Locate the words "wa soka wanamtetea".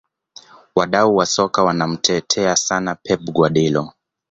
1.15-2.55